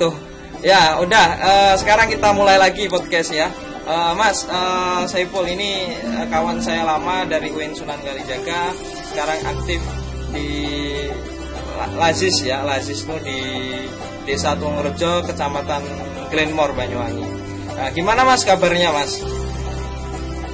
[0.00, 0.16] gitu.
[0.64, 1.26] Ya, udah.
[1.36, 3.52] Uh, sekarang kita mulai lagi podcast ya.
[3.84, 8.72] Uh, Mas, uh, Saiful ini uh, kawan saya lama dari UIN Sunan Kalijaga.
[9.12, 9.80] Sekarang aktif
[10.32, 10.48] di
[12.00, 13.40] Lazis ya, Lazis itu di
[14.24, 15.84] Desa Tungrejo, Kecamatan
[16.32, 17.28] Glenmore, Banyuwangi.
[17.76, 19.20] Nah, gimana Mas kabarnya Mas?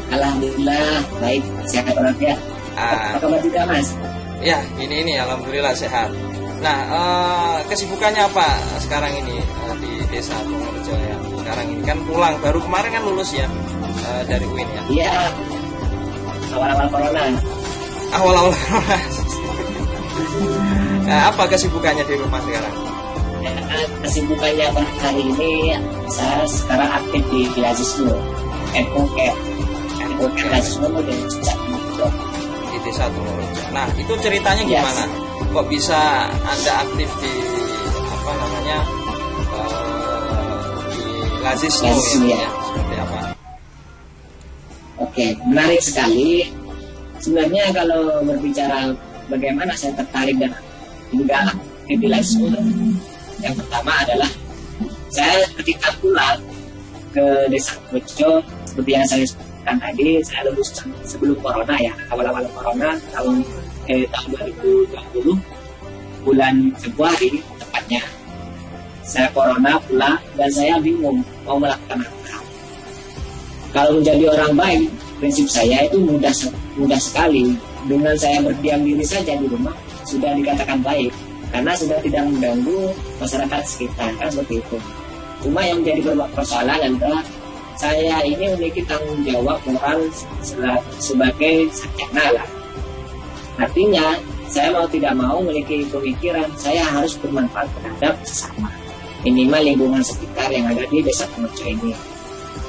[0.07, 2.39] Alhamdulillah baik sehat ya.
[2.79, 3.19] Ah.
[3.19, 3.91] Apa kabar juga Mas?
[4.39, 6.15] Ya ini ini Alhamdulillah sehat.
[6.61, 8.49] Nah uh, kesibukannya apa
[8.81, 11.17] sekarang ini uh, di Desa Tungrejo ya?
[11.45, 13.47] Sekarang ini kan pulang baru kemarin kan lulus ya
[14.09, 14.83] uh, dari UIN ya?
[14.89, 15.13] Iya.
[16.57, 17.23] Awal-awal corona.
[18.17, 18.99] Awal-awal corona.
[21.07, 22.75] Nah, apa kesibukannya di rumah sekarang?
[23.39, 23.55] Ya,
[24.03, 24.67] kesibukannya
[24.99, 25.79] hari ini
[26.11, 28.17] saya sekarang aktif di Beasiswa
[28.75, 29.19] NUK
[30.03, 31.15] NUK Beasiswa di
[32.75, 33.63] di desa Tumorojo.
[33.71, 35.05] Nah itu ceritanya gimana?
[35.07, 35.26] Yes.
[35.37, 37.33] Kok bisa anda aktif di
[37.93, 38.79] apa namanya
[39.53, 41.05] uh, di
[41.41, 41.93] Lazismo
[42.25, 42.37] ya?
[42.37, 42.49] ya?
[42.49, 43.19] Seperti apa?
[44.97, 46.49] Oke, menarik sekali.
[47.21, 48.93] Sebenarnya kalau berbicara
[49.27, 50.53] bagaimana saya tertarik dan
[51.11, 51.53] juga
[51.87, 52.51] idealisme
[53.43, 54.31] yang pertama adalah
[55.11, 56.39] saya ketika pulang
[57.15, 60.69] ke desa Bojo seperti yang saya sebutkan tadi saya lulus
[61.07, 63.41] sebelum corona ya awal-awal corona tahun
[63.89, 64.29] eh, tahun
[64.63, 68.03] 2020 bulan Februari tepatnya
[69.07, 72.43] saya corona pulang dan saya bingung mau melakukan apa.
[73.71, 74.91] Kalau menjadi orang baik
[75.23, 76.35] prinsip saya itu mudah
[76.75, 77.55] mudah sekali.
[77.87, 79.71] Dengan saya berdiam diri saja di rumah
[80.03, 81.15] sudah dikatakan baik.
[81.55, 82.91] Karena sudah tidak mengganggu
[83.23, 84.79] masyarakat sekitar kan seperti itu.
[85.47, 87.23] Cuma yang menjadi persoalan adalah
[87.79, 90.03] saya ini memiliki tanggung jawab moral
[90.99, 92.56] sebagai sarjana lah
[93.57, 98.71] artinya saya mau tidak mau memiliki pemikiran saya harus bermanfaat terhadap sesama
[99.27, 101.93] minimal lingkungan sekitar yang ada di desa Pemerca ini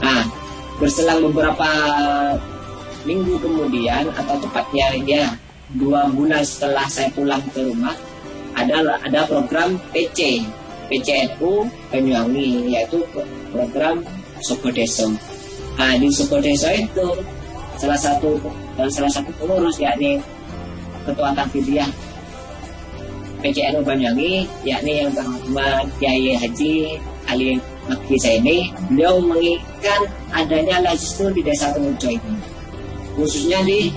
[0.01, 0.23] nah
[0.77, 1.69] berselang beberapa
[3.05, 5.25] minggu kemudian atau tepatnya ya
[5.75, 7.95] dua bulan setelah saya pulang ke rumah
[8.57, 10.41] ada ada program PC
[10.87, 13.03] PCNU Banyuwangi yaitu
[13.51, 14.01] program
[14.41, 15.11] Sukodeso.
[15.77, 17.07] Nah di Sukodeso itu
[17.77, 18.39] salah satu
[18.89, 20.17] salah satu pengurus yakni
[21.07, 21.87] Ketua Tanfidiah
[23.39, 26.99] PCNU Banyuwangi yakni yang bernama Kiai Haji
[27.31, 27.55] Ali
[27.87, 32.57] Maki ini beliau menginginkan adanya lajistur di desa Temuco ini
[33.17, 33.89] khususnya di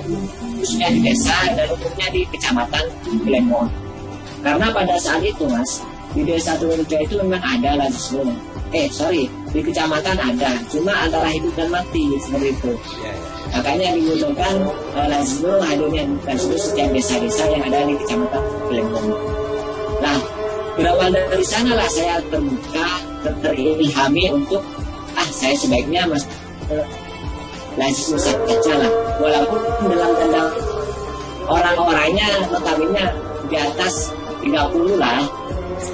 [0.57, 2.85] khususnya di desa dan umumnya di kecamatan
[3.21, 3.69] Glenmore.
[4.41, 8.35] Karena pada saat itu mas, di desa Turunja itu memang ada lazisme.
[8.71, 12.73] Eh sorry, di kecamatan ada, cuma antara hidup dan mati seperti itu.
[13.03, 13.31] Ya, ya.
[13.51, 14.55] Makanya dibutuhkan
[14.95, 19.19] uh, lazisme hadirnya lazisme setiap desa-desa yang ada di kecamatan Glenmore.
[19.99, 20.19] Nah,
[20.79, 22.89] berawal dari sana lah saya terbuka,
[23.27, 24.63] ter terilhami untuk
[25.19, 26.23] ah saya sebaiknya mas
[26.71, 26.87] uh,
[27.75, 29.61] lazisme saja lah, walaupun
[29.91, 30.43] dalam tanda
[31.51, 33.05] orang-orangnya notabene
[33.51, 34.15] di atas
[34.47, 35.27] 30 lah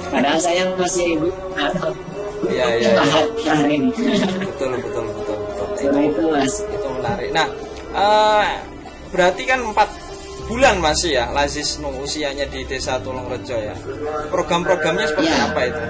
[0.09, 1.19] padahal saya masih
[2.45, 2.91] Iya iya.
[3.01, 3.53] Ya.
[3.57, 3.89] hari ini.
[4.45, 5.67] Betul betul betul betul.
[5.81, 6.53] Itu, itu mas.
[6.69, 7.29] Itu menarik.
[7.33, 7.47] Nah,
[7.97, 8.45] uh,
[9.09, 9.89] berarti kan empat
[10.45, 13.73] bulan masih ya Lazis Nung usianya di desa Tulung Rejo ya.
[14.29, 15.49] Program-programnya seperti ya.
[15.49, 15.83] apa itu?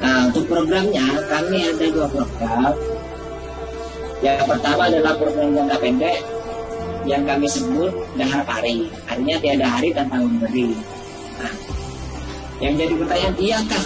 [0.00, 2.72] Nah, untuk programnya kami ada dua program.
[4.18, 6.18] Yang pertama adalah program jangka pendek
[7.06, 10.76] yang kami sebut dahar pari artinya tiada hari tanpa memberi
[12.58, 13.84] yang jadi pertanyaan iyakah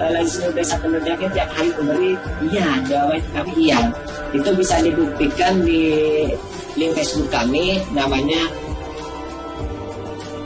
[0.00, 2.12] uh, lazim desa penerjakan tiap hari memberi
[2.48, 3.80] iya jawaban kami iya.
[4.34, 5.82] Itu bisa dibuktikan di
[6.74, 8.42] link Facebook kami namanya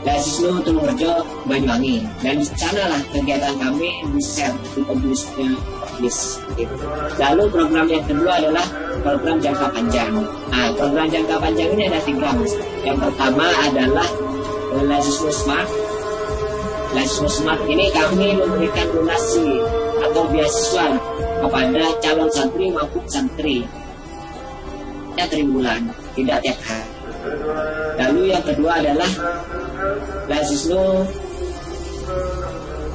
[0.05, 2.05] Lazisnu Tulungerjo Banyuwangi.
[2.21, 5.49] Dan di sana lah kegiatan kami di share di publisnya
[5.81, 6.75] publish gitu.
[7.19, 8.65] lalu program yang kedua adalah
[9.03, 10.13] program jangka panjang.
[10.53, 12.29] Nah program jangka panjang ini ada tiga
[12.85, 14.07] yang pertama adalah
[14.85, 15.88] Lazisnu Smart
[16.89, 19.61] Lazisnu Smart ini kami memberikan donasi
[20.01, 20.87] atau beasiswa
[21.39, 23.57] kepada calon santri maupun santri
[25.15, 26.89] ya tribulan tidak tiap hari
[27.99, 29.11] lalu yang kedua adalah
[30.29, 31.05] Lazisnu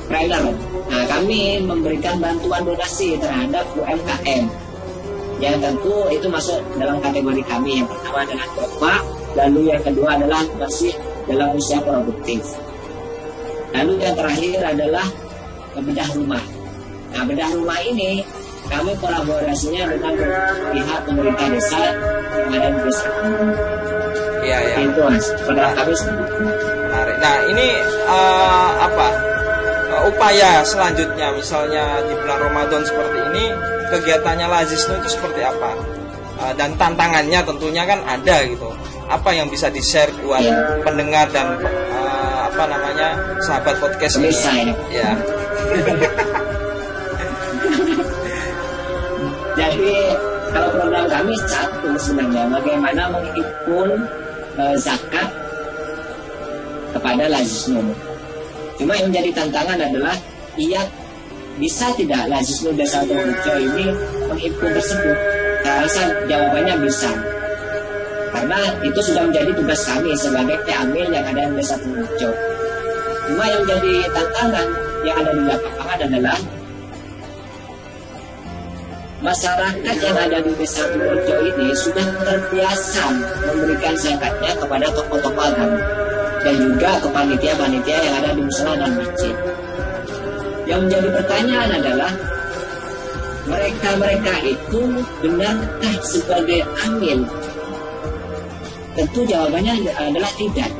[0.05, 0.45] Trainer.
[0.93, 4.45] Nah, kami memberikan bantuan donasi terhadap UMKM.
[5.41, 7.83] Yang tentu itu masuk dalam kategori kami.
[7.83, 9.01] Yang pertama adalah bapak,
[9.35, 10.93] lalu yang kedua adalah masih
[11.25, 12.45] dalam usia produktif.
[13.75, 15.07] Lalu yang terakhir adalah
[15.75, 16.43] bedah rumah.
[17.15, 18.23] Nah, bedah rumah ini
[18.71, 20.15] kami kolaborasinya dengan
[20.73, 21.83] pihak pemerintah desa
[22.49, 23.09] di desa.
[24.45, 24.77] Iya, iya.
[24.85, 27.17] Itu mas, pada kami menarik.
[27.19, 27.69] Nah ini
[28.07, 29.07] uh, apa
[29.91, 33.45] uh, upaya selanjutnya misalnya di bulan Ramadan seperti ini
[33.89, 35.71] kegiatannya Lazisnu itu seperti apa
[36.45, 38.69] uh, dan tantangannya tentunya kan ada gitu
[39.09, 40.57] apa yang bisa di share buat Ya.
[40.85, 41.57] pendengar dan
[42.55, 44.31] apa namanya sahabat podcast ini
[44.95, 45.11] ya.
[49.59, 49.95] Jadi
[50.55, 54.07] kalau program kami satu sebenarnya bagaimana menghimpun
[54.55, 55.35] eh, zakat
[56.95, 57.83] kepada lazisnu.
[58.79, 60.15] Cuma yang menjadi tantangan adalah
[60.55, 60.87] ia
[61.59, 63.91] bisa tidak lazisnu desa Dojo ini
[64.31, 65.19] menghimpun tersebut.
[65.67, 67.34] Saya rasa jawabannya bisa.
[68.35, 72.31] Karena itu sudah menjadi tugas kami sebagai amil yang ada di desa Dojo.
[73.31, 74.69] Cuma yang menjadi tantangan
[75.07, 76.39] yang ada di lapangan adalah
[79.25, 83.05] masyarakat yang ada di desa Purworejo ini sudah terbiasa
[83.49, 85.81] memberikan zakatnya kepada tokoh-tokoh agama
[86.45, 89.35] dan juga ke panitia-panitia yang ada di musola dan masjid.
[90.69, 92.13] Yang menjadi pertanyaan adalah
[93.49, 94.81] mereka-mereka itu
[95.25, 97.25] benarkah sebagai amil?
[98.95, 100.71] Tentu jawabannya adalah tidak.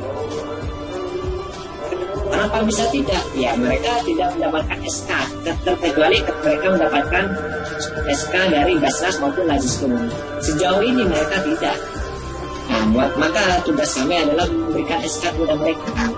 [2.25, 3.23] Kenapa bisa tidak?
[3.35, 5.09] Ya mereka tidak mendapatkan SK
[5.63, 7.25] kecuali mereka mendapatkan
[8.09, 9.93] SK dari Basnas maupun Laziskum.
[10.41, 11.77] Sejauh ini mereka tidak.
[12.65, 16.09] Nah, buat, maka tugas kami adalah memberikan SK kepada mereka.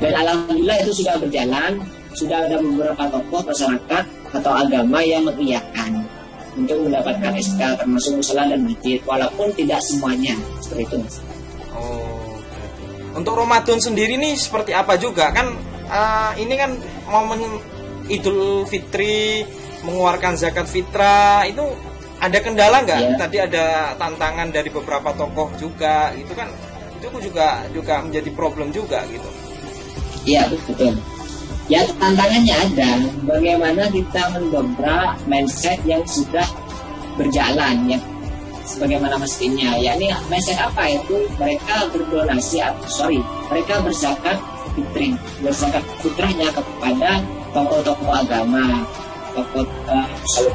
[0.00, 1.72] Dan alhamdulillah itu sudah berjalan,
[2.16, 6.04] sudah ada beberapa tokoh masyarakat atau agama yang mengiyakan
[6.56, 10.32] untuk mendapatkan SK termasuk musola dan masjid, walaupun tidak semuanya
[10.66, 10.96] seperti itu.
[10.98, 11.16] Mas.
[11.78, 12.34] Oh,
[13.14, 15.54] untuk Ramadan sendiri nih seperti apa juga kan
[15.86, 16.74] eh, ini kan
[17.06, 17.62] momen
[18.06, 19.46] Idul Fitri
[19.82, 21.62] mengeluarkan zakat fitrah itu
[22.18, 23.00] ada kendala nggak?
[23.02, 23.16] Iya.
[23.18, 23.66] Tadi ada
[23.98, 26.48] tantangan dari beberapa tokoh juga itu kan
[26.96, 29.28] itu juga juga menjadi problem juga gitu.
[30.26, 30.96] Iya betul.
[31.66, 32.90] Ya tantangannya ada.
[33.26, 36.46] Bagaimana kita mendobrak mindset yang sudah
[37.18, 37.98] berjalan ya
[38.66, 39.78] sebagaimana mestinya.
[39.78, 41.30] yakni mindset apa itu?
[41.38, 44.36] Mereka berdonasi atau sorry mereka berzakat
[44.74, 45.14] fitri.
[45.40, 47.22] Berzakat fitrahnya kepada
[47.54, 48.84] tokoh-tokoh agama
[49.36, 50.08] tokoh uh,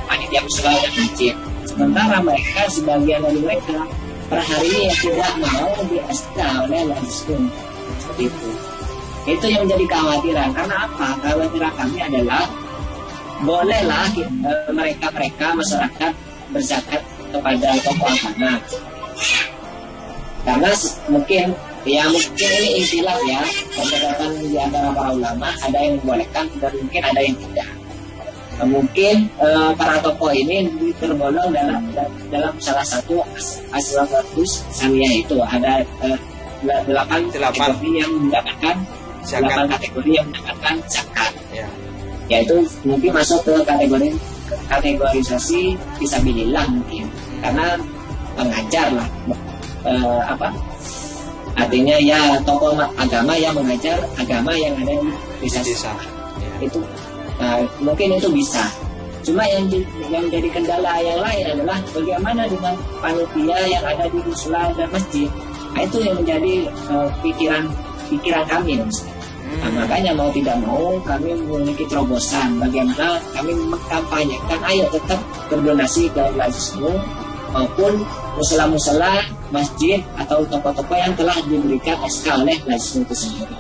[0.09, 1.33] panitia musola dan masjid.
[1.63, 3.85] Sementara mereka sebagian dari mereka
[4.25, 6.37] per hari ini yang tidak mau di SK
[6.67, 7.41] oleh Laziskum
[8.01, 8.49] seperti itu.
[9.29, 10.49] Itu yang menjadi kekhawatiran.
[10.57, 11.07] Karena apa?
[11.21, 12.43] Kekhawatiran kami adalah
[13.45, 14.05] bolehlah
[14.73, 16.13] mereka mereka masyarakat
[16.51, 18.59] berzakat kepada tokoh agama.
[20.41, 20.71] Karena
[21.09, 21.45] mungkin
[21.85, 23.41] ya mungkin ini istilah ya
[23.73, 27.69] perdebatan di antara para ulama ada yang membolehkan dan mungkin ada yang tidak.
[28.61, 30.69] Nah, mungkin eh, para tokoh ini
[31.01, 31.81] tergolong dalam
[32.29, 35.37] dalam salah satu as- aswabatus samia itu.
[35.41, 36.17] Ada eh,
[36.61, 38.75] delapan kategori yang mendapatkan
[39.25, 41.31] delapan kategori yang mendapatkan zakat.
[41.51, 41.67] Ya.
[42.31, 44.15] yaitu mungkin masuk ke kategori
[44.71, 47.11] kategorisasi fisabilillah mungkin
[47.41, 47.65] karena
[48.33, 49.09] pengajar lah
[49.81, 50.53] Eh, apa
[51.57, 55.09] artinya ya tokoh ma- agama yang mengajar agama yang ada di
[55.41, 55.91] desa Desa.
[56.37, 56.69] Ya.
[56.69, 56.79] itu
[57.37, 58.61] nah, mungkin itu bisa
[59.21, 64.21] cuma yang di- yang jadi kendala yang lain adalah bagaimana dengan panitia yang ada di
[64.21, 65.25] musola dan masjid
[65.73, 67.63] nah, itu yang menjadi eh, pikiran
[68.05, 68.77] pikiran kami.
[68.77, 68.87] Nah,
[69.51, 69.75] Hmm.
[69.75, 76.95] makanya mau tidak mau kami memiliki terobosan bagaimana kami mengkampanyekan ayo tetap berdonasi ke Lazismu
[77.51, 78.03] maupun
[78.35, 83.55] musola-musola, masjid atau toko-toko yang telah diberikan SK oleh Lazismu itu sendiri.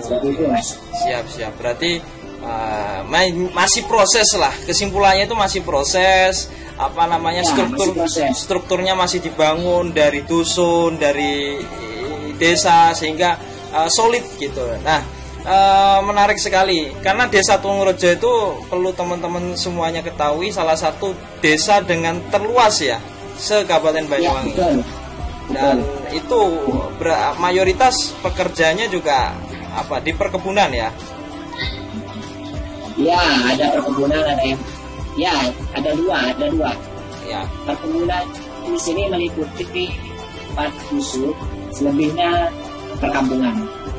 [0.00, 0.68] Seperti itu mas.
[1.04, 1.52] Siap siap.
[1.60, 2.00] Berarti
[2.40, 4.52] uh, ma- masih proses lah.
[4.64, 6.48] Kesimpulannya itu masih proses.
[6.76, 13.40] Apa namanya Ya, struktur masih strukturnya masih dibangun dari dusun, dari eh, desa sehingga
[13.72, 14.60] uh, solid gitu.
[14.84, 15.00] Nah,
[15.46, 18.32] uh, menarik sekali karena desa Tungurjo itu
[18.66, 22.98] perlu teman-teman semuanya ketahui salah satu desa dengan terluas ya
[23.38, 24.76] se Kabupaten Ya Banyuwangi betul.
[25.54, 26.16] dan Betul.
[26.18, 26.40] itu
[26.98, 29.32] ber- mayoritas pekerjanya juga
[29.76, 30.90] apa di perkebunan ya
[32.96, 34.60] Ya ada perkebunan ada yang
[35.20, 35.32] ya
[35.76, 36.72] ada dua ada dua
[37.28, 38.24] ya perkebunan
[38.64, 39.92] di sini meliputi
[40.56, 41.36] empat dusun
[41.76, 42.48] selebihnya
[42.96, 43.52] perkampungan.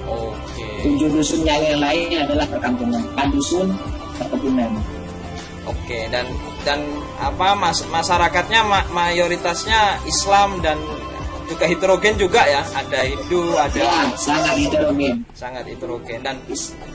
[0.10, 3.02] oke Tujuh dusun yang lain adalah perkampungan.
[3.02, 3.68] Empat dusun
[4.18, 4.72] perkebunan.
[5.68, 6.24] oke dan
[6.64, 6.80] dan
[7.20, 10.80] apa mas masyarakatnya ma- mayoritasnya Islam dan
[11.44, 13.84] juga heterogen juga ya ada Hindu Ya, ada
[14.16, 15.28] sangat heterogen.
[15.32, 16.40] sangat heterogen dan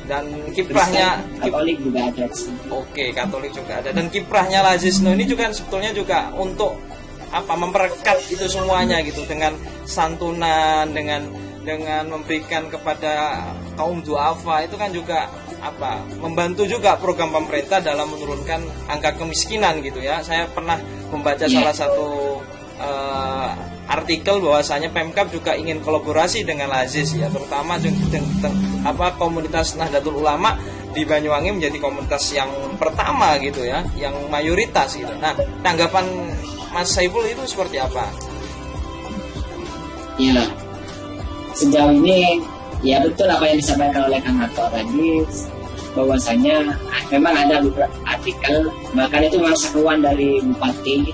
[0.05, 2.25] dan kiprahnya Katolik juga ada.
[2.73, 6.73] Oke, Katolik juga ada dan kiprahnya Lazisno ini juga sebetulnya juga untuk
[7.29, 9.53] apa memperekat itu semuanya gitu dengan
[9.85, 11.29] santunan dengan
[11.63, 13.43] dengan memberikan kepada
[13.79, 15.31] kaum duafa itu kan juga
[15.63, 20.19] apa membantu juga program pemerintah dalam menurunkan angka kemiskinan gitu ya.
[20.27, 20.77] Saya pernah
[21.15, 21.55] membaca Iya.
[21.63, 22.09] salah satu
[22.83, 23.49] eh,
[23.87, 28.25] artikel bahwasanya Pemkap juga ingin kolaborasi dengan Lazis ya, terutama dengan
[28.83, 30.59] apa komunitas Nahdlatul Ulama
[30.93, 35.15] di Banyuwangi menjadi komunitas yang pertama gitu ya, yang mayoritas gitu.
[35.23, 36.05] Nah, tanggapan
[36.75, 38.09] Mas Saiful itu seperti apa?
[40.21, 40.45] Ya,
[41.55, 42.41] sejauh ini
[42.83, 45.23] ya betul apa yang disampaikan oleh Kang Hato tadi
[45.93, 51.13] bahwasanya ah, memang ada beberapa artikel bahkan itu memang seruan dari bupati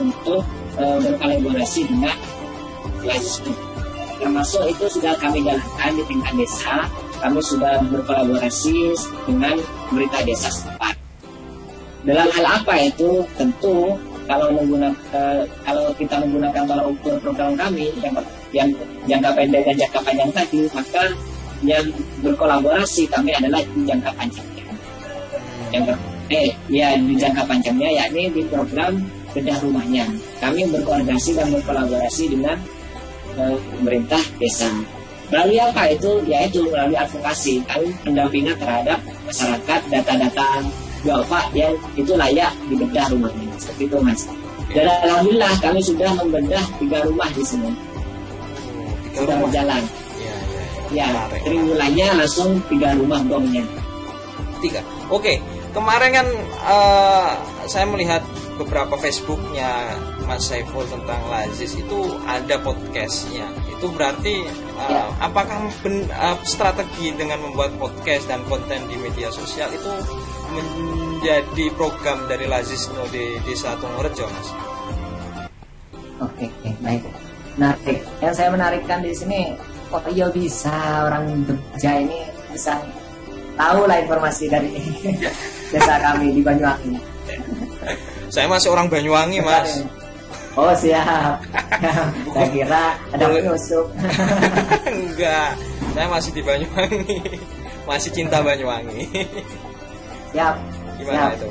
[0.00, 0.44] untuk
[0.76, 2.16] eh, berkolaborasi dengan
[3.00, 3.40] Lazis
[4.20, 6.84] termasuk itu sudah kami jalankan di tingkat desa
[7.20, 8.96] kami sudah berkolaborasi
[9.28, 10.96] dengan pemerintah desa setempat.
[12.00, 13.28] Dalam hal apa itu?
[13.36, 13.92] Tentu
[14.24, 18.16] kalau menggunakan eh, kalau kita menggunakan tolak ukur program kami yang
[18.50, 18.68] yang
[19.06, 21.04] jangka pendek dan jangka panjang tadi maka
[21.60, 21.84] yang
[22.24, 24.64] berkolaborasi kami adalah di jangka panjangnya.
[25.70, 25.94] Jangka
[26.30, 28.96] eh ya di jangka panjangnya yakni di program
[29.36, 30.08] bedah rumahnya.
[30.40, 32.56] Kami berkoordinasi dan berkolaborasi dengan
[33.38, 34.70] eh, pemerintah desa.
[35.30, 36.10] Melalui apa itu?
[36.26, 37.62] Yaitu melalui advokasi.
[37.70, 38.98] Kami pendampingan terhadap
[39.30, 40.46] masyarakat data-data
[41.06, 43.54] duafa yang itu layak dibedah rumahnya.
[43.62, 44.26] Seperti itu mas.
[44.74, 47.89] Dan alhamdulillah kami sudah membedah tiga rumah di sini
[49.20, 49.46] Tiga sudah rumah.
[49.52, 49.82] berjalan
[50.16, 50.34] Ya,
[50.90, 53.64] ya, ya triwulannya langsung tiga rumah gongnya
[54.60, 54.80] tiga.
[55.08, 55.40] Oke,
[55.72, 56.26] kemarin kan
[56.68, 57.30] eh,
[57.64, 58.20] saya melihat
[58.60, 59.96] beberapa Facebooknya
[60.28, 61.98] Mas Saiful tentang Lazis itu
[62.28, 63.48] ada podcastnya.
[63.72, 64.44] Itu berarti
[64.80, 65.08] Ya.
[65.20, 69.92] apakah ben- eh, strategi dengan membuat podcast dan konten di media sosial itu
[70.52, 74.48] menjadi program dari Lazis no di Desa Tungurjo, Mas?
[76.20, 77.29] Oke, oke, baik.
[77.58, 78.00] Menarik.
[78.22, 79.40] Yang saya menarikkan di sini,
[79.90, 82.78] kok iya bisa orang Jogja ini bisa
[83.58, 84.70] tahu lah informasi dari
[85.72, 86.98] desa kami di Banyuwangi.
[88.30, 89.82] Saya masih orang Banyuwangi, Mas.
[90.58, 91.38] Oh siap.
[92.34, 93.86] saya kira ada penyusup.
[94.90, 95.54] Enggak,
[95.94, 97.18] saya masih di Banyuwangi.
[97.86, 99.06] Masih cinta Banyuwangi.
[100.34, 100.54] siap.
[100.98, 101.38] Gimana siap.
[101.38, 101.48] itu?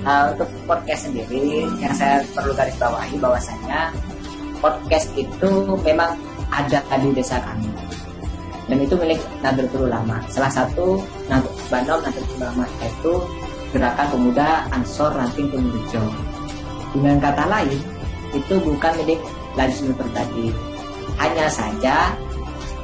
[0.00, 3.92] Nah, untuk podcast sendiri yang saya perlu garis bawahi bahwasanya
[4.60, 5.50] podcast itu
[5.82, 6.14] memang
[6.52, 7.68] ada di desa kami.
[8.70, 13.12] Dan itu milik Nahdlatul Ulama salah satu Banom Nahdlatul Ulama yaitu
[13.74, 16.02] Gerakan Pemuda Ansor Ranting Pemudjo
[16.94, 17.78] dengan kata lain
[18.34, 19.20] itu bukan milik
[19.58, 20.54] Lazis Nur tadi.
[21.18, 22.14] Hanya saja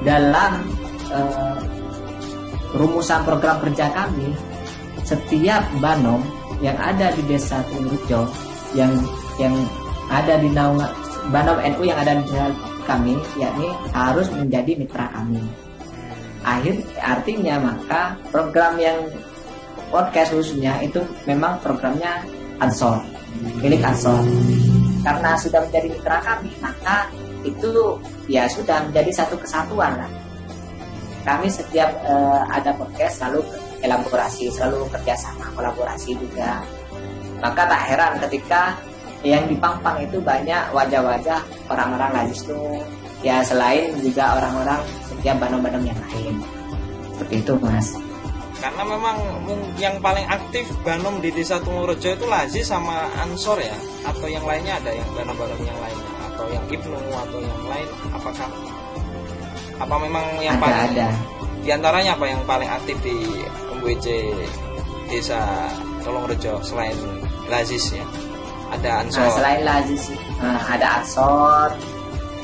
[0.02, 0.66] dalam
[1.10, 1.58] eh,
[2.74, 4.34] rumusan program kerja kami
[5.06, 6.20] setiap banom
[6.58, 8.26] yang ada di desa Tumurjo
[8.74, 8.92] yang
[9.38, 9.54] yang
[10.10, 10.90] ada di naungan
[11.30, 12.26] banom NU yang ada di
[12.86, 15.42] kami yakni harus menjadi mitra kami.
[16.46, 19.10] Akhir artinya maka program yang
[19.90, 22.22] podcast khususnya itu memang programnya
[22.62, 23.02] Ansor.
[23.58, 24.22] Milik Ansor.
[25.02, 27.10] Karena sudah menjadi mitra kami maka
[27.42, 27.98] itu
[28.30, 30.10] ya sudah menjadi satu kesatuan lah.
[31.26, 33.42] Kami setiap eh, ada podcast selalu
[33.82, 36.62] elaborasi selalu kerjasama kolaborasi juga.
[37.42, 38.78] Maka tak heran ketika
[39.32, 42.60] yang dipampang itu banyak wajah-wajah orang-orang Lazis itu
[43.24, 46.34] ya selain juga orang-orang setiap banom-banom yang lain.
[47.16, 47.96] Seperti itu mas.
[48.56, 49.16] Karena memang
[49.76, 53.76] yang paling aktif Banom di desa Tungurjo itu Lazi sama Ansor ya?
[54.08, 57.88] Atau yang lainnya ada yang Banom-Banom yang lainnya atau yang Ibnu atau yang lain?
[58.16, 58.48] Apakah
[59.76, 61.08] apa memang yang ada paling ada.
[61.60, 63.16] Di antaranya apa yang paling aktif di
[63.76, 64.06] MWC
[65.12, 65.68] desa
[66.00, 66.96] Tolongrejo selain
[67.46, 68.06] Lazis ya
[68.76, 69.24] ada Ansor.
[69.24, 70.02] nah, selain Lazis
[70.38, 71.68] nah, ada Ansor.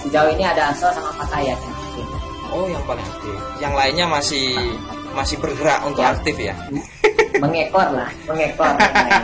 [0.03, 2.07] Sejauh ini ada Ansor sama Fatayat yang aktif.
[2.51, 3.37] oh yang paling aktif.
[3.61, 4.47] Yang lainnya masih
[5.13, 6.11] masih bergerak untuk Ya.
[6.17, 6.55] aktif ya?
[7.43, 8.71] Mengekor lah mengekor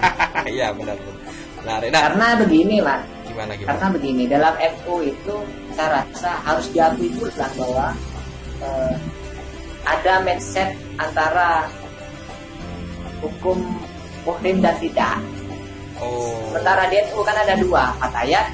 [0.54, 1.78] iya benar benar.
[1.92, 3.70] Nah karena begini lah gimana gimana?
[3.76, 5.34] Karena begini dalam MU itu
[5.76, 7.86] saya rasa harus diakui pula bahwa
[8.58, 8.94] eh,
[9.86, 11.68] ada mindset antara
[13.22, 13.60] hukum
[14.26, 15.14] muhrim dan tidak
[16.02, 16.34] oh.
[16.50, 18.46] Sementara di NU kan ada dua fatayat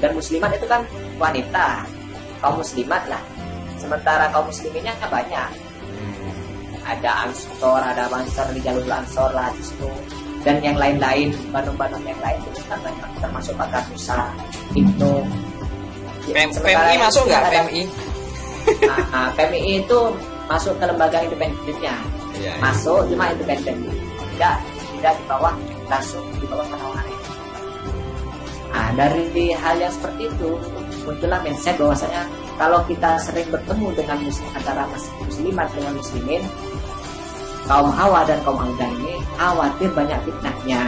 [0.00, 0.82] dan muslimat itu kan
[1.16, 1.86] wanita
[2.40, 3.22] kaum muslimat lah.
[3.76, 5.50] Sementara kaum musliminnya banyak.
[5.86, 6.86] Hmm.
[6.86, 9.90] ada ansor ada mansor di jalur ansor lah di situ.
[10.46, 14.30] Dan yang lain-lain bandung-bandung yang lain itu kan banyak termasuk pakar Musa
[14.78, 15.14] Ibnu.
[16.30, 17.50] PMI masuk nggak?
[17.50, 17.82] PMI
[18.82, 20.00] Nah, nah, PMI itu
[20.50, 21.94] masuk ke lembaga independennya
[22.36, 22.52] Iya, iya.
[22.60, 23.88] masuk cuma independen.
[24.36, 24.56] Tidak
[24.96, 25.54] tidak di bawah
[25.88, 27.18] langsung di bawah penawaran
[28.70, 30.50] nah dari hal yang seperti itu
[31.06, 32.22] muncullah mindset bahwasanya
[32.56, 36.42] kalau kita sering bertemu dengan muslim antara mus- muslimat dengan muslimin
[37.66, 40.82] kaum Hawa dan kaum Alda ini khawatir banyak fitnahnya.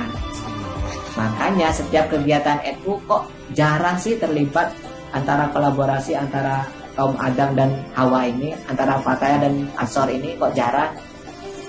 [1.19, 4.71] Makanya setiap kegiatan NU kok jarang sih terlibat
[5.11, 6.63] antara kolaborasi antara
[6.95, 10.95] kaum Adam dan Hawa ini, antara Fataya dan Ansor ini kok jarang.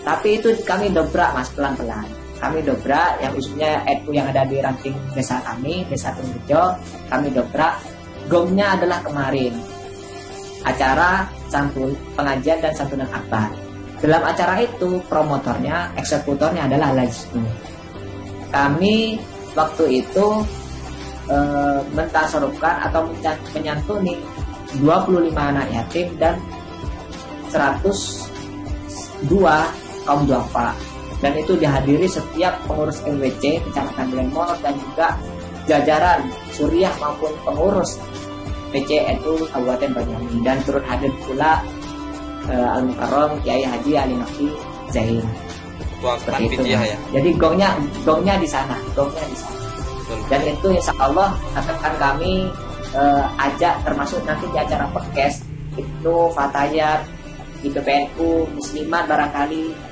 [0.06, 2.06] Tapi itu kami dobrak mas pelan-pelan.
[2.40, 6.72] Kami dobrak yang usulnya NU yang ada di ranting desa kami, desa Tunggujo,
[7.12, 7.76] kami dobrak.
[8.32, 9.52] Gongnya adalah kemarin
[10.64, 13.50] acara santun pengajian dan santunan akbar.
[14.00, 17.44] Dalam acara itu promotornya, eksekutornya adalah Lajnu.
[18.54, 19.20] Kami
[19.58, 20.26] waktu itu
[21.28, 21.38] e,
[21.92, 23.12] mentasarufkan atau
[23.52, 24.16] menyantuni
[24.80, 26.40] 25 anak yatim dan
[27.52, 29.28] 102
[30.06, 30.72] kaum duafa
[31.20, 35.16] dan itu dihadiri setiap pengurus MWC Kecamatan Lemor dan juga
[35.68, 36.24] jajaran
[36.56, 38.00] Suriah maupun pengurus
[38.72, 41.60] PCNU Kabupaten Banyuwangi dan turut hadir pula
[42.48, 44.48] uh, Al Mukarrom Kiai Haji Ali Nafi
[44.90, 45.26] Zain.
[46.00, 46.64] Seperti itu.
[46.64, 46.96] Ya.
[47.12, 47.76] Jadi gongnya
[48.08, 49.60] gongnya di sana, gongnya di sana.
[50.32, 52.48] Dan itu insya Allah akan kami
[52.96, 55.46] uh, ajak termasuk nanti di acara podcast
[55.78, 57.06] itu Fatayat
[57.60, 59.89] di PPNU Muslimat barangkali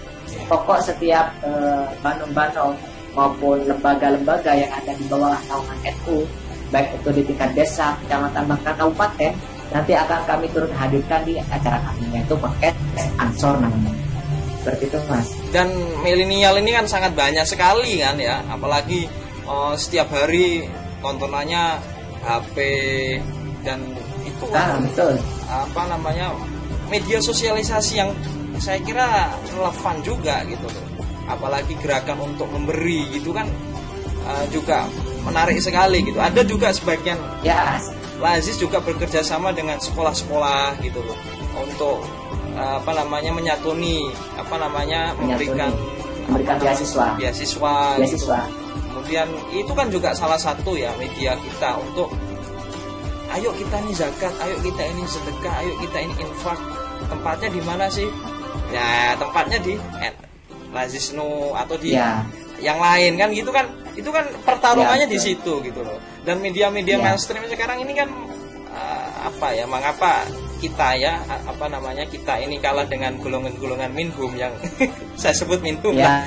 [0.48, 2.74] pokok setiap uh, bano-bano
[3.14, 6.24] maupun lembaga-lembaga yang ada di bawah naungan NU
[6.68, 9.32] baik itu di tingkat desa, kecamatan bahkan kabupaten
[9.72, 12.76] nanti akan kami turut hadirkan di acara kami yaitu paket
[13.20, 13.92] ansor namanya
[14.64, 15.68] seperti itu mas dan
[16.04, 19.12] milenial ini kan sangat banyak sekali kan ya apalagi
[19.44, 20.68] uh, setiap hari
[21.04, 21.84] tontonannya
[22.24, 22.56] HP
[23.64, 23.80] dan
[24.24, 25.14] itu kan nah, betul.
[25.52, 26.32] apa namanya
[26.88, 28.12] media sosialisasi yang
[28.60, 30.68] saya kira relevan juga gitu.
[30.68, 30.98] Loh
[31.28, 33.46] apalagi gerakan untuk memberi gitu kan
[34.26, 34.88] uh, juga
[35.28, 36.18] menarik sekali gitu.
[36.18, 37.78] Ada juga sebagian ya.
[38.18, 41.20] Lazis juga bekerja sama dengan sekolah-sekolah gitu loh.
[41.62, 42.02] Untuk
[42.58, 45.70] apa namanya menyatuni apa namanya memberikan
[46.26, 47.14] memberikan beasiswa.
[47.14, 48.58] beasiswa beasiswa gitu.
[48.90, 52.10] kemudian itu kan juga salah satu ya media kita untuk
[53.38, 56.58] ayo kita ini zakat ayo kita ini sedekah ayo kita ini infak.
[57.14, 58.10] Tempatnya di mana sih
[58.72, 59.74] ya tempatnya di
[60.72, 62.22] Lazisnu atau di ya.
[62.60, 63.66] yang lain kan gitu kan.
[63.98, 65.98] Itu kan pertarungannya ya, di situ gitu loh.
[66.22, 67.04] Dan media-media ya.
[67.04, 68.10] mainstream sekarang ini kan
[68.70, 74.54] uh, apa ya mengapa kita ya apa namanya kita ini kalah dengan golongan-golongan minhum yang
[75.22, 75.98] saya sebut minhum.
[75.98, 76.22] Ya.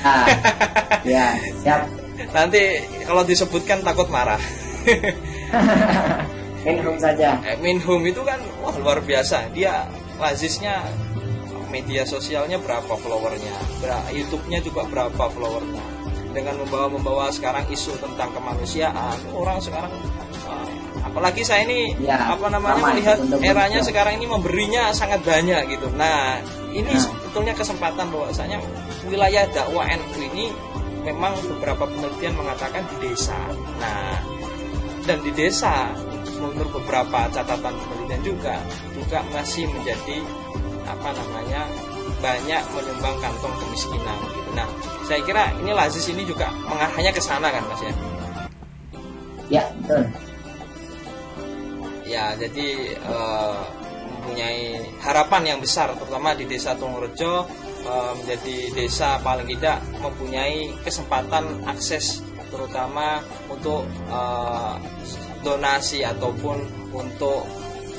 [1.15, 1.87] ya siap.
[2.31, 4.41] Nanti kalau disebutkan takut marah.
[6.61, 7.41] Minhum saja.
[7.41, 9.49] Eh, minhum itu kan wah luar biasa.
[9.57, 9.89] Dia
[10.21, 10.85] lazisnya
[11.71, 13.55] media sosialnya berapa followernya?
[14.13, 15.83] YouTube-nya juga berapa followernya?
[16.31, 19.91] Dengan membawa-membawa sekarang isu tentang kemanusiaan orang sekarang
[20.47, 20.67] uh,
[21.03, 25.91] apalagi saya ini ya, apa namanya melihat eranya sekarang ini memberinya sangat banyak gitu.
[25.99, 26.39] Nah
[26.71, 27.03] ini nah.
[27.03, 28.63] sebetulnya kesempatan bahwasanya
[29.11, 30.55] wilayah dakwah NU ini
[31.03, 33.39] memang beberapa penelitian mengatakan di desa.
[33.83, 34.15] Nah
[35.11, 35.91] dan di desa
[36.39, 38.57] menurut beberapa catatan penelitian juga
[38.95, 40.23] juga masih menjadi
[40.97, 41.63] apa namanya
[42.21, 44.51] banyak menyumbang kantong kemiskinan gitu.
[44.53, 44.69] Nah,
[45.09, 47.95] saya kira ini Lazis ini juga mengarahnya ke sana kan Mas ya.
[49.51, 50.03] Ya, betul.
[52.07, 53.63] Ya, jadi uh,
[54.19, 57.47] mempunyai harapan yang besar terutama di Desa Tungurjo
[57.87, 64.75] uh, menjadi desa paling tidak mempunyai kesempatan akses terutama untuk uh,
[65.41, 66.61] donasi ataupun
[66.93, 67.47] untuk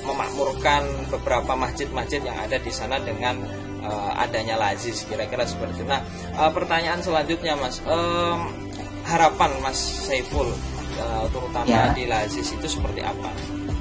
[0.05, 3.37] memakmurkan beberapa masjid-masjid yang ada di sana dengan
[3.85, 5.85] uh, adanya lazis kira-kira seperti itu.
[5.89, 6.01] Nah,
[6.37, 8.49] uh, pertanyaan selanjutnya Mas, um,
[9.05, 10.49] harapan Mas Saiful
[11.01, 11.93] uh, terutama ya.
[11.93, 13.29] di lazis itu seperti apa?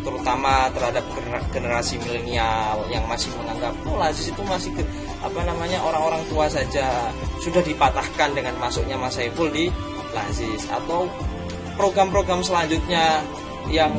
[0.00, 1.04] Terutama terhadap
[1.52, 4.82] generasi milenial yang masih menganggap oh lazis itu masih ke,
[5.20, 7.12] apa namanya orang-orang tua saja
[7.44, 9.68] sudah dipatahkan dengan masuknya Mas Saiful di
[10.16, 11.06] lazis atau
[11.76, 13.20] program-program selanjutnya
[13.68, 13.92] yang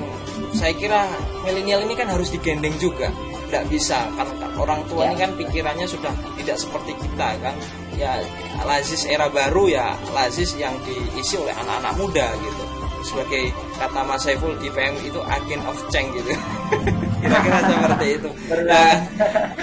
[0.56, 1.08] saya kira
[1.44, 3.12] milenial ini kan harus digendeng juga.
[3.48, 4.08] Tidak bisa.
[4.16, 5.12] Kan orang tua ya.
[5.12, 7.56] ini kan pikirannya sudah tidak seperti kita kan?
[8.00, 8.20] Ya
[8.64, 12.64] lazis era baru ya lazis yang diisi oleh anak-anak muda gitu.
[13.02, 13.50] Sebagai
[13.82, 16.38] kata Mas Saiful di PM itu agent of change gitu
[17.22, 18.30] kira-kira seperti itu.
[18.66, 18.94] Nah,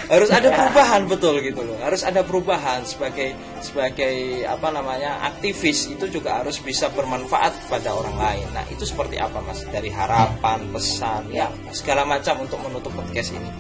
[0.08, 1.76] harus ada perubahan betul gitu loh.
[1.82, 8.16] Harus ada perubahan sebagai sebagai apa namanya aktivis itu juga harus bisa bermanfaat pada orang
[8.16, 8.46] lain.
[8.54, 9.66] Nah itu seperti apa mas?
[9.68, 13.50] Dari harapan pesan ya segala macam untuk menutup podcast ini.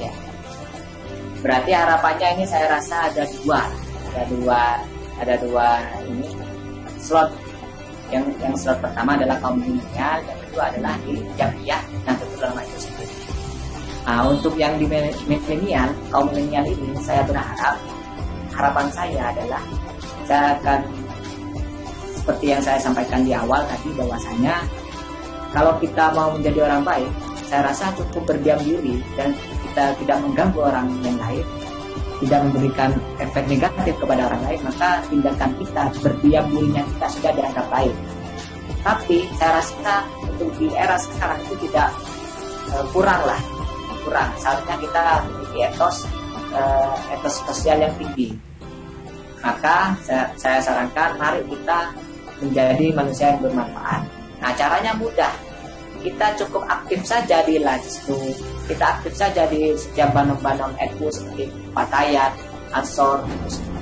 [0.00, 0.12] Ya
[1.38, 3.62] berarti harapannya ini saya rasa ada dua.
[4.16, 4.62] Ada dua
[5.20, 5.68] ada dua
[6.08, 6.26] ini
[6.98, 7.30] slot.
[8.08, 12.87] Yang yang slot pertama adalah kaum milenial yang kedua adalah di jamiah dan dalam itu
[14.08, 14.88] Nah, untuk yang di
[15.28, 17.76] milenial, kaum milenial ini saya berharap
[18.56, 19.60] harapan saya adalah
[20.24, 20.80] saya akan
[22.16, 24.64] seperti yang saya sampaikan di awal tadi bahwasanya
[25.52, 27.12] kalau kita mau menjadi orang baik,
[27.52, 29.36] saya rasa cukup berdiam diri dan
[29.68, 31.44] kita tidak mengganggu orang yang lain,
[32.24, 32.90] tidak memberikan
[33.20, 37.96] efek negatif kepada orang lain, maka tindakan kita berdiam dirinya kita sudah dianggap baik.
[38.80, 39.94] Tapi saya rasa
[40.24, 41.92] untuk di era sekarang itu tidak
[42.72, 43.40] uh, kurang lah,
[44.08, 44.32] kurang.
[44.40, 45.96] Seharusnya kita memiliki etos
[46.56, 48.32] uh, etos sosial yang tinggi.
[49.44, 51.92] Maka saya, saya sarankan mari kita
[52.40, 54.02] menjadi manusia yang bermanfaat.
[54.40, 55.30] Nah caranya mudah.
[55.98, 58.16] Kita cukup aktif saja di Lajstu.
[58.70, 62.38] Kita aktif saja di setiap banom-banom NU seperti Patayat,
[62.70, 63.26] Ansor,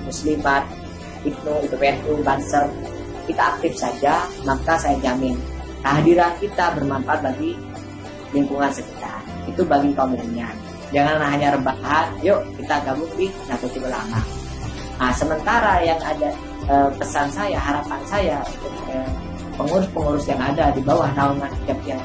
[0.08, 0.64] Muslimat,
[1.28, 2.72] Ibnu, IPNU, Banser.
[3.28, 5.36] Kita aktif saja, maka saya jamin
[5.84, 7.52] kehadiran kita bermanfaat bagi
[8.34, 9.25] lingkungan sekitar.
[9.46, 10.52] Itu bagi kaum milenial.
[10.94, 14.20] Jangan hanya rebahan, yuk kita gabung di Nahdlatul Ulama.
[14.96, 16.30] Nah, sementara yang ada
[16.70, 19.08] eh, pesan saya, harapan saya untuk eh,
[19.58, 21.98] pengurus-pengurus yang ada di bawah naungan Japiah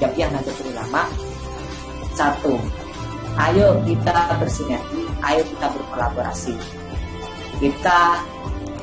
[0.00, 1.04] Japiah Nahdlatul Ulama
[2.16, 2.52] satu,
[3.38, 6.54] ayo kita bersinergi, ayo kita berkolaborasi.
[7.60, 8.20] Kita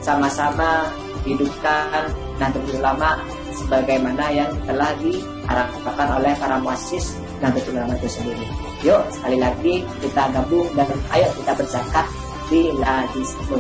[0.01, 0.89] sama-sama
[1.25, 3.17] hidupkan Nahdlatul Ulama
[3.53, 8.45] sebagaimana yang telah diharapkan oleh para muassis Nahdlatul Ulama itu sendiri.
[8.85, 12.05] Yuk sekali lagi kita gabung dan ayo kita berzakat
[12.47, 13.59] di Ladisnu.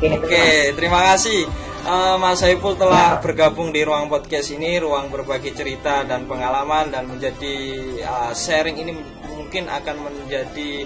[0.00, 1.44] Oke, Oke terima kasih
[1.86, 3.22] uh, Mas Saiful telah ya.
[3.22, 7.56] bergabung di ruang podcast ini, ruang berbagi cerita dan pengalaman dan menjadi
[8.04, 8.92] uh, sharing ini
[9.36, 10.84] mungkin akan menjadi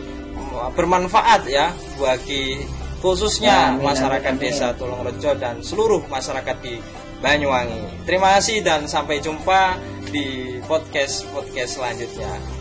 [0.54, 2.62] uh, bermanfaat ya bagi
[3.04, 6.80] khususnya ya, amin, masyarakat amin, desa Tulungrejo dan seluruh masyarakat di
[7.24, 8.04] Banyuwangi.
[8.04, 9.80] Terima kasih dan sampai jumpa
[10.14, 12.53] di podcast podcast selanjutnya.